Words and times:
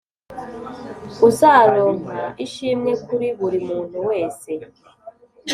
uzaronka 1.27 2.19
ishimwe 2.45 2.91
kuri 3.05 3.27
buri 3.39 3.57
muntu 3.67 3.97
wese. 4.07 4.51